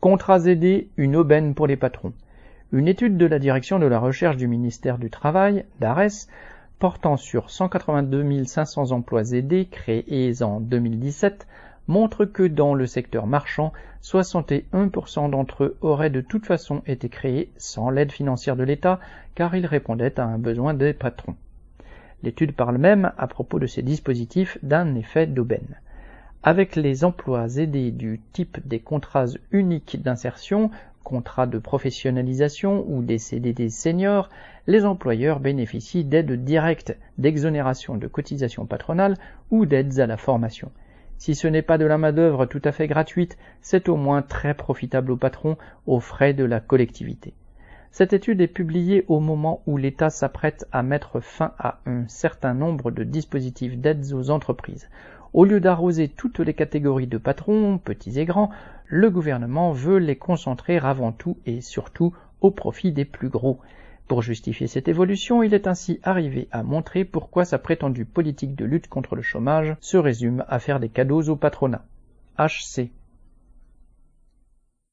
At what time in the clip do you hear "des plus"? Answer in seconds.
62.92-63.28